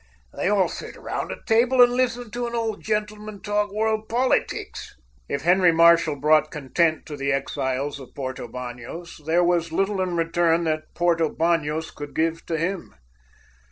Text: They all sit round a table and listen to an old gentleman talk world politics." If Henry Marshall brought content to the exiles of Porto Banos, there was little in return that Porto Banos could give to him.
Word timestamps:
They 0.33 0.49
all 0.49 0.67
sit 0.67 0.95
round 0.95 1.31
a 1.31 1.43
table 1.45 1.79
and 1.79 1.93
listen 1.93 2.31
to 2.31 2.47
an 2.47 2.55
old 2.55 2.81
gentleman 2.83 3.39
talk 3.39 3.71
world 3.71 4.09
politics." 4.09 4.95
If 5.29 5.43
Henry 5.43 5.71
Marshall 5.71 6.15
brought 6.15 6.49
content 6.49 7.05
to 7.05 7.15
the 7.15 7.31
exiles 7.31 7.99
of 7.99 8.15
Porto 8.15 8.47
Banos, 8.47 9.21
there 9.27 9.43
was 9.43 9.71
little 9.71 10.01
in 10.01 10.15
return 10.17 10.63
that 10.63 10.91
Porto 10.95 11.29
Banos 11.29 11.91
could 11.91 12.15
give 12.15 12.43
to 12.47 12.57
him. 12.57 12.95